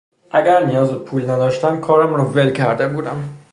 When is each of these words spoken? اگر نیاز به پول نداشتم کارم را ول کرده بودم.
اگر 0.31 0.65
نیاز 0.65 0.91
به 0.91 0.99
پول 0.99 1.23
نداشتم 1.29 1.79
کارم 1.81 2.13
را 2.13 2.25
ول 2.25 2.51
کرده 2.51 2.87
بودم. 2.87 3.29